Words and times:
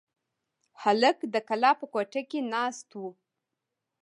هلک 0.81 1.17
د 1.33 1.35
کلا 1.47 1.71
په 1.79 1.85
کوټه 1.93 2.21
کې 2.29 2.39
ناست 2.53 2.89
و. 2.99 3.01